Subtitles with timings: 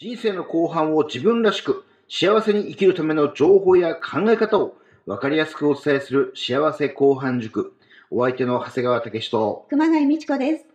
[0.00, 7.72] 人生の後半を自分らしく幸せに生きるための情報や考え方を分かりやすくお伝えする幸せ後半塾。
[8.08, 10.66] お相手の長谷川武史と熊谷美智子です。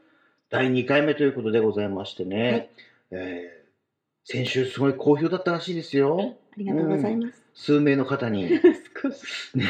[0.50, 2.70] 第2回目ということでございましてね、はい
[3.12, 3.64] えー
[4.26, 6.36] 先週すごい好評だったらしいですよ。
[6.54, 7.44] ありがとうございます。
[7.54, 8.48] 数名の方に。
[9.04, 9.24] 少し。
[9.54, 9.66] ね、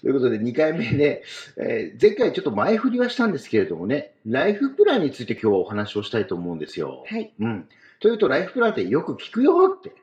[0.00, 1.22] ということで2回目ね、
[1.56, 7.04] えー前回ちょっと前振りはしたんですけれどもね、ライフプランについて今日はお話をしたいと思うんですよ。
[7.06, 7.32] はい。
[7.40, 7.68] うん。
[8.02, 9.94] というと、ライフプランってよく聞くよって。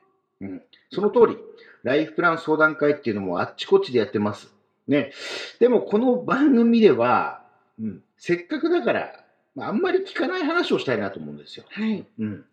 [0.41, 0.61] うん。
[0.92, 1.37] その通り、
[1.83, 4.51] ライフプラン相談会っていうのもあっちこっちでやってます。
[4.87, 5.11] ね。
[5.60, 7.43] でも、この番組では、
[7.79, 9.24] うん、せっかくだから、
[9.55, 11.65] まあ、あんまり聞かない話をしたいなと思うんですよ。
[11.69, 12.05] はい。
[12.19, 12.46] うん。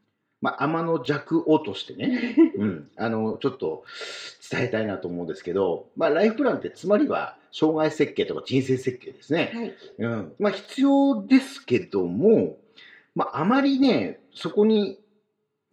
[0.42, 2.90] まあ、天の弱をとしてね、 うん。
[2.96, 3.84] あの、ちょっと
[4.50, 9.50] 伝えたいなと思うんですけど、まあ、ライフプランってつまりは、障害設計とか人生設計ですね。
[9.54, 9.74] はい。
[9.98, 12.58] うん、まあ必要ですけども、
[13.14, 14.98] まああまりね、そこに、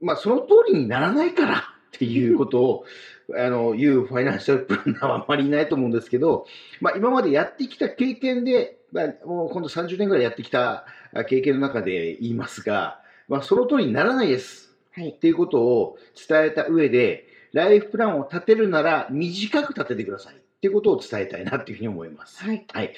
[0.03, 2.85] まあその通りにならないからっていうことを、
[3.37, 6.45] あの、言うファイナンシャル プランナーはあまりいないと思うんですけど、
[6.81, 15.13] まあ今までやってきた経験で、まあもう今度30年ぐらいやってきたあ経験の中で言いますが、まあその通りにならないですはいっ。
[15.13, 22.43] ていうことを伝えた上で、ライフプランを立てるなら短く立ててくださいっていうことを伝えたいなっていうふうに思います。
[22.43, 22.63] はい。
[22.71, 22.93] はい。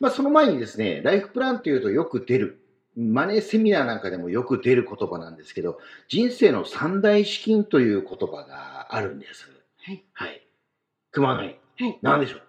[0.00, 2.58] まあ、その前にですね、ライフプランというとよく出る、
[2.96, 9.50] マネーセミナーなんかでもよく出る言葉なんですけど、人生の三大資金という言葉があるんです。
[9.82, 10.04] はい。
[10.12, 10.46] はい。
[11.12, 11.98] 熊谷、はい。
[12.02, 12.42] 何でしょう？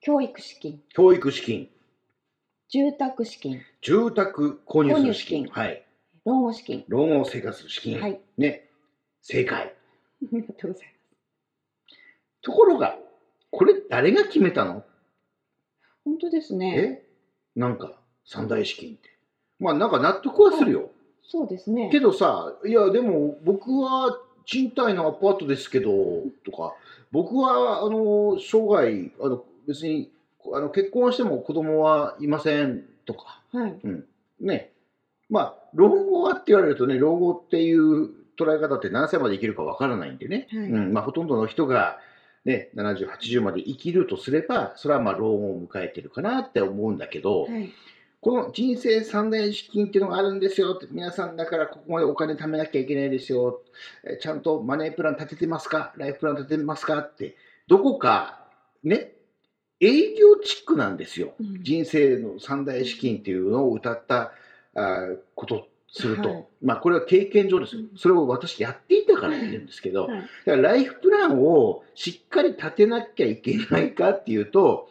[0.00, 1.70] 教育資金、教育資金、
[2.68, 5.86] 住宅資金、住宅購入する資金、資金はい。
[6.24, 6.84] 老後資金。
[6.88, 8.20] 老後生活する資金、はい。
[8.36, 8.68] ね。
[9.22, 9.66] 正解。
[10.22, 10.94] ありがとうござい
[12.42, 12.98] ところが、
[13.50, 14.74] これ誰が決めたの？
[14.74, 14.86] ます。
[16.04, 16.76] 本当ですね。
[16.76, 17.06] え？
[17.54, 19.11] なんか、三大資金って。
[19.62, 20.90] まあ、なんか納得はするよ。
[21.24, 21.88] そうですね。
[21.90, 25.90] けどさ、いや、でも僕は賃貸のアパートですけど、
[26.44, 26.74] とか、
[27.12, 30.10] 僕は、あの、生涯、あの、別に、
[30.52, 33.80] あの、結婚しても子供はいません、とか、はい。
[34.40, 34.72] ね。
[35.30, 40.48] まあ、老後はって言われるとね、老後っていう捉え方って何歳まで生きるかわからないんでね。
[40.50, 41.98] はいうん、まあ、ほとんどの人が、
[42.44, 47.72] ね、70、80まで生きるとすれば、それはまあ、老後を迎えてるかなって思うんだけど、はい。
[48.22, 53.60] この人生三大資金っていうのがあるんですよって、皆さんだからここまでお金貯めなきゃいけないですよ。
[54.04, 55.92] えちゃんとマネープラン立ててますか？
[55.96, 57.00] ライフプラン立ててますか？
[57.00, 57.34] って、
[57.66, 58.44] どこか
[58.84, 59.10] ね、
[59.80, 61.34] 営業チックなんですよ。
[61.40, 64.30] うん人生の三大資金っていうのを歌った
[64.76, 67.98] あーことすると、はいまあこれは経験上ですようん。
[67.98, 70.20] それを私やっていたから言うんですけど、はい。
[70.20, 74.88] だからライフプランをしっかり立てなきゃいけないかっていうと、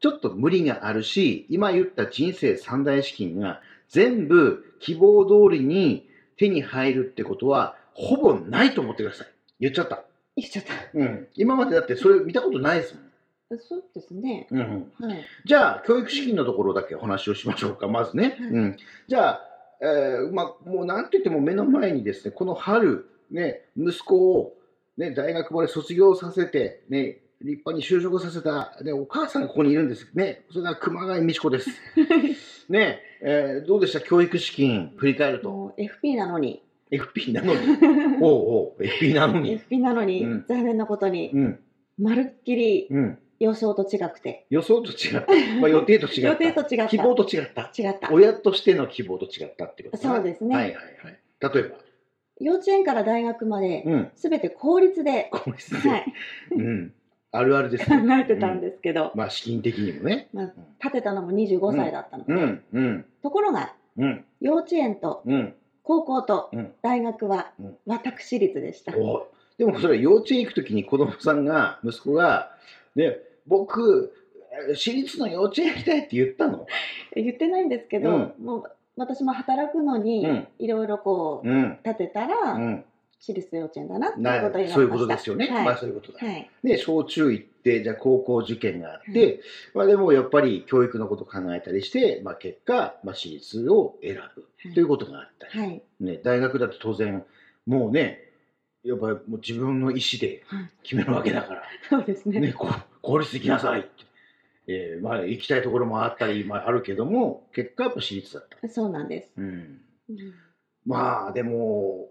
[0.00, 9.26] ちょっと無理があるし、今言った人生三大資金が全部希望通りに手に入るってことは、ほぼないと思ってください。
[9.60, 10.04] 言っちゃった。
[10.36, 10.72] 言っちゃった。
[10.94, 11.28] うん。
[11.34, 13.58] 今までだってそれ見たことないですもん。
[13.58, 14.46] そうですね。
[14.50, 15.24] うんうん、はい。
[15.44, 18.36] じゃあ、教育資金のところだけお話をしましょうか、まずね。
[18.38, 18.76] はいうん、
[19.08, 19.40] じゃあ、
[19.82, 24.54] えーまあ、もうなんといっても目の前にですね、この春、ね、息子を、
[24.96, 30.08] ね、大学まで卒業させて、ね、立派に就職させた、ね、お母さんがここにいるんです。
[30.14, 31.70] ね、それが熊谷美智子です。
[32.68, 34.00] ね、えーどうでした？
[34.00, 35.74] 教育資金、振り返ると。
[35.78, 36.62] FP なのに。
[36.90, 37.60] FP なのに。
[38.20, 39.58] おうおう、FP なのに。
[39.58, 41.60] FP なのに、うん残念なことに、うん、
[41.98, 43.18] まるっきりうん。
[43.38, 44.44] 予想と違くて。
[44.50, 45.60] 予想と違った。
[45.60, 46.44] まあ、予定と違った。
[46.44, 46.88] 予定と違った。
[46.88, 47.72] 希望と違った。
[47.76, 48.12] 違った。
[48.12, 50.80] 親としての希望と違ったってことそうですねはいはいは
[51.10, 51.54] い。
[51.54, 51.76] 例えば、
[52.38, 56.14] 幼稚園から大学まで、うん、すべて公立で、これですはね、
[56.52, 56.94] い、うん、
[57.32, 58.20] あるあるです考ね。
[58.22, 60.28] えてたんですけど、まあ資金的にもね。
[60.32, 66.72] まあ、建てたのも25歳だったので、うん、うん、ところが、うん、幼稚園とうん、高校とうん。
[66.82, 68.96] 大学はうん私立でした。
[68.96, 72.52] おでもそれ幼稚園行くときに子供さんが、息子が、
[72.96, 74.14] ね、僕、
[74.68, 76.66] え私立の幼稚園行きたいって言ったの？
[77.14, 82.84] 言ってないんですけど、うんもう私も働くのに、うんいろいろこう、うん、建てたら、うん。
[83.20, 84.74] 私立幼稚園だなっていうなことを言われました。
[84.74, 85.46] そういうことですよね。
[85.48, 86.26] はいまあそういうことだ。
[86.26, 86.50] はい。
[86.64, 89.40] で、小中行って、じゃあ高校受験があって、
[89.74, 95.82] まあでもやっぱり教育のことを考えたりして、まあ結果、まあ私立を選ぶということがあったり、はい。
[96.00, 97.22] ね、大学だと当然、
[97.66, 98.20] もうね、
[98.82, 102.40] やっぱりもう自分の意思ではい決めるわけだから、そうですね。
[102.40, 103.90] ね、こう公立行きなさいって。
[104.66, 108.68] えーまあ行きたいところもあったり、まああるけども、結果やっぱ私立だった。
[108.68, 109.32] そうなんです。
[109.36, 109.44] うん。
[109.44, 110.34] うん
[110.86, 112.08] まあでも、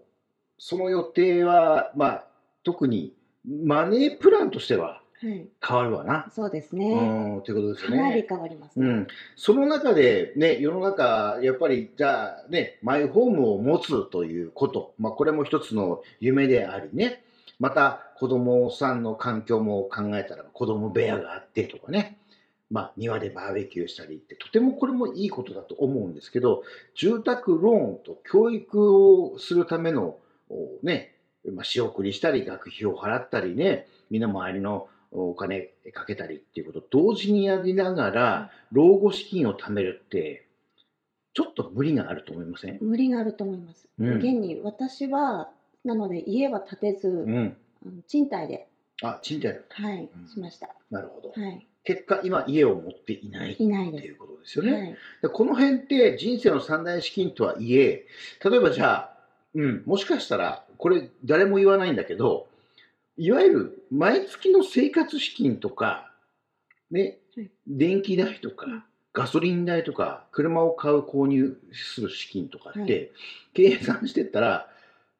[0.60, 2.24] その予定は、まあ
[2.62, 3.14] 特に
[3.48, 5.48] マネープランとしては、はい。
[5.66, 6.26] 変わるわな。
[6.34, 7.36] そうですうね。
[7.36, 8.26] ん、ということですよかなりね。
[8.28, 8.86] 変わりますね。
[8.86, 17.22] うん、その中で、ね、世の中、やっぱり、じゃあ、ね、マイホームを持つということ、まあ、これも一つの夢でありね、
[17.58, 22.18] また、子供さんの環境も考えたら、子供部屋があってとかね、
[22.70, 26.62] まあ、庭でバーベキューしたりって、とてもこれもいいことだと思うんですけど、
[26.94, 30.18] 住宅ローンと教育をするための、お
[30.82, 31.14] ね、
[31.52, 40.46] まあ、仕送りしたり、学費を払ったりね、みんな周りのお金かけたりっていうことを同時にやりながら、老後資金を貯めるって、
[41.32, 42.78] ちょっと無理があると思いません？
[42.80, 43.88] 無理があると思います。
[43.98, 45.50] うん現に私は、
[45.84, 47.56] なので家は建てず、うん。
[48.06, 48.68] 賃貸で、
[49.02, 50.74] あ、賃貸はい、うんしました。
[50.90, 51.30] なるほど。
[51.40, 51.66] はい。
[51.84, 54.00] 結果、今、家を持っていないいないです。
[54.00, 54.72] っていうことですよね。
[54.72, 54.96] はい。
[55.22, 58.06] でこの辺って人生の三大資金とはいえ、
[58.44, 59.19] 例えばじゃあ、
[59.54, 62.48] うん、もしかしたら、これ誰も言わないんだけど、
[63.16, 66.12] いわゆる毎月の生活資金とか、
[66.90, 73.18] ねはい、電気代とか、うんガソリン代とか、車を買う購入する資金とかって、は
[73.54, 74.68] 計算してったら、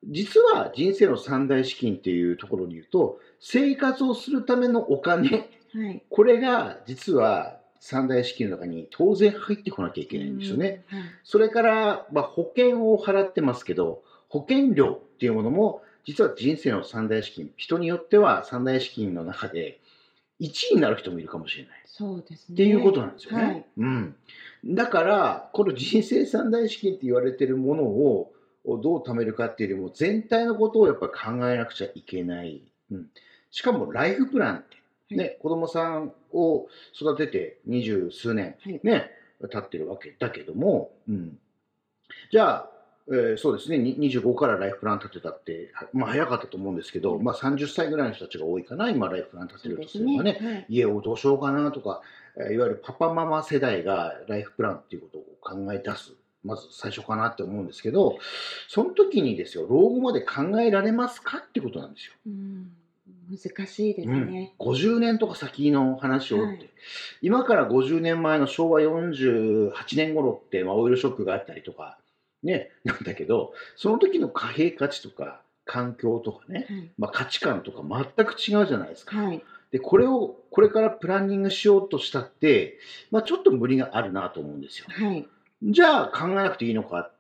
[0.05, 6.03] 実は人生の三大資金っていうところに言うと、生活をするためのお金、はい。
[6.09, 10.85] これが実は三大資金の中に当然入ってこなきゃいけないんですよね。
[10.93, 10.99] うん。
[10.99, 11.09] はい。
[11.25, 19.81] それから、まあ、保険を払ってますけど、保険料っていうものも、実は人生の三大資金、人によっては三大資金の中で
[20.41, 21.83] 1位になる人もいるかもしれない。
[21.85, 22.55] そうですね。
[22.55, 23.45] っていうことなんですよね。
[23.45, 24.17] はいうん。
[24.65, 28.33] だから、この人生三大資金って言われてるものを
[28.65, 32.63] どう貯めるかっていうよりも、全体のことをやっぱり考えなくちゃいけない。
[32.91, 33.07] うん。
[33.51, 34.63] しかも、ライフプランっ
[35.09, 39.11] て、ね、は子供さんを育てて二十数年、はいね、
[39.51, 41.39] 経ってるわけだけども、うん。
[42.31, 42.71] じゃあ、
[43.11, 50.39] えーそうですね、に25からライフプラン立てたって、はまあ早かったと思うんですけど、まあ30歳ぐらいの人たちが多いかな、今ライフプラン立てるとすすればね。
[50.41, 50.67] ね。
[50.69, 52.03] 家をどうしようかなとか、
[52.37, 56.13] えーいわゆるパパママ世代がライフプランっていうことを考え出す。
[56.43, 58.19] まず最初かなって思うんですけど、
[58.69, 62.15] その時にですよ、老後まで考えられますかってことなんですよ。
[62.27, 62.71] うん。
[63.31, 64.55] 難しいですね。
[64.59, 66.71] 50年とか先の話をって、はい
[67.21, 71.99] 今から50年前の昭和48年頃って、まあ、オイルショックがあったりとか、
[72.43, 76.91] ね、 なんだけど、その時の貨幣価値とか環境とかね、はい。
[76.99, 79.17] まあ、価値観とか全く違うじゃないですか。
[79.17, 79.43] はい。
[79.71, 82.79] で、これを、これからプランニングしようとしたって、
[83.11, 84.87] まあ、ちょっと無理があるなと思うんですよ。
[84.89, 85.29] はい。
[85.63, 87.13] じゃあ考えなくていいのかっ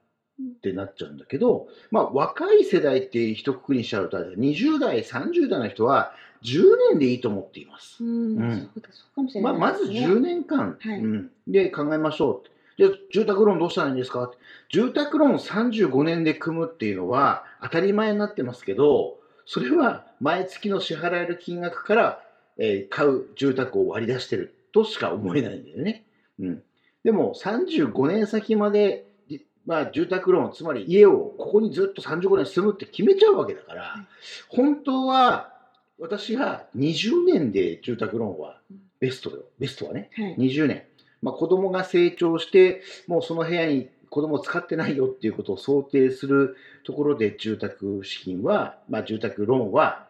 [0.63, 6.13] てなっちゃうんだけど、まあ、若い世代って一括りにしちゃうと、20代、30代の人は
[6.43, 8.03] 10年でいいと思っています。
[8.03, 8.37] うん。
[8.37, 10.15] うまあ、まずないですね。
[10.15, 12.49] 10年間、はいうん、で考えましょう
[12.87, 12.97] って。
[13.13, 14.31] じゃあ住宅ローンどうしたらいいんですか？
[14.69, 22.23] 住宅ローン35年で組むっていうのは当たり前になってますけど、それは毎月の支払える金額から、
[22.57, 26.05] えー買う住宅を割り出してるとしか思えないんだよね。
[26.39, 26.63] うん、
[27.05, 34.07] でも35年先まで、じまあ、住宅ローン、つまり家をここにずっと35年住むって決めちゃうわけだから、はい
[34.49, 35.53] 本当は
[35.99, 38.59] 私が20年で住宅ローンは
[39.01, 39.45] ベストよ。
[39.59, 40.11] ベストはね。
[40.15, 40.37] はい。
[40.37, 40.85] 20年、
[41.23, 50.07] まあ、子供が成長して、もうその部屋に子供を使ってないよっていうことを想定するところで住宅資金は、まあ、住宅ローンは、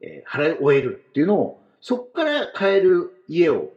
[0.00, 3.70] え払い終えるっていうのを、そこから買える家を、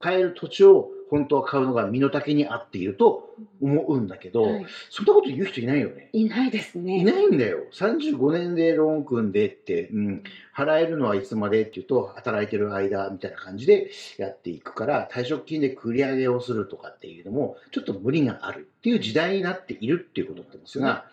[0.00, 6.08] 買える土地を本当は買うのが身の丈に合っていると思うんだけど、はいそんなこと言う人いないよね。
[6.12, 6.98] いないですね。
[6.98, 7.58] いないんだよ。
[7.72, 10.22] 35年でローン組んでって、うん、
[10.56, 21.06] 払えるのはいつまでっていうと、働いてる間みたいな感じでやっていくから、退職金で繰り上げをするとかっていうのも、ちょっと無理があるっていう時代になっているっていうことなんですが、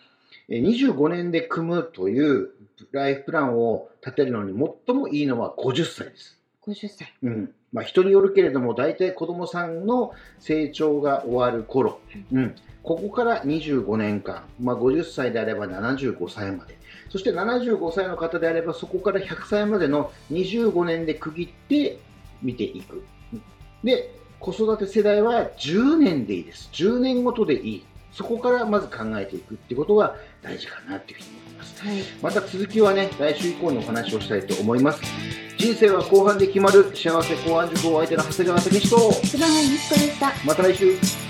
[0.48, 2.50] えー25年で組むという
[2.92, 4.52] ライフプランを立てるのに
[4.86, 6.38] 最もいいのは50歳です。
[6.66, 7.14] 50歳。
[7.22, 12.00] うんまあ、人によるけれども、大体子供さんの成長が終わる頃、
[12.32, 16.78] うん、ここから25年間、まあ、50歳であれば75歳まで、
[17.10, 21.98] そして75歳の方であれば、そこから100歳までの25年で区切って
[22.42, 23.04] 見ていく。
[23.84, 26.70] で、子育て世代は10年でいいです。
[26.72, 27.84] 10年ごとでいい。
[28.18, 31.86] そこからまず考えていくってことが大事かなっていうふうに思います。
[31.86, 32.02] はい。
[32.20, 35.00] また続きはね、来週以降にお話をしたいと思います。
[35.56, 40.32] 人生は後半で決まる幸せ後半塾お相手の長谷川武史と、菅原美智子でした。
[40.44, 41.27] また来週。